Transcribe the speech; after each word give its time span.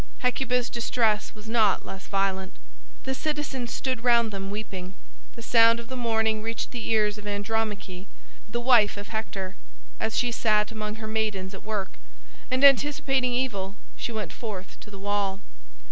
Hecuba's 0.23 0.67
distress 0.67 1.35
was 1.35 1.47
not 1.47 1.85
less 1.85 2.07
violent. 2.07 2.53
The 3.03 3.13
citizens 3.13 3.71
stood 3.71 4.03
round 4.03 4.31
them 4.31 4.49
weeping. 4.49 4.95
The 5.35 5.43
sound 5.43 5.79
of 5.79 5.89
the 5.89 5.95
mourning 5.95 6.41
reached 6.41 6.71
the 6.71 6.87
ears 6.89 7.19
of 7.19 7.27
Andromache, 7.27 8.07
the 8.49 8.59
wife 8.59 8.97
of 8.97 9.09
Hector, 9.09 9.57
as 9.99 10.17
she 10.17 10.31
sat 10.31 10.71
among 10.71 10.95
her 10.95 11.07
maidens 11.07 11.53
at 11.53 11.61
work, 11.61 11.99
and 12.49 12.63
anticipating 12.63 13.33
evil 13.35 13.75
she 13.95 14.11
went 14.11 14.33
forth 14.33 14.75
to 14.79 14.89
the 14.89 14.97
wall. 14.97 15.39